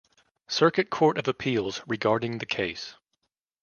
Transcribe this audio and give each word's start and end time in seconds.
Circuit 0.47 0.89
Court 0.89 1.19
of 1.19 1.27
Appeals 1.27 1.83
regarding 1.85 2.39
the 2.39 2.47
case. 2.47 2.95